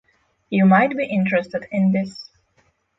You 0.49 0.65
might 0.65 0.97
be 0.97 1.05
interested 1.05 1.67
in 1.71 1.91
this 1.91 2.31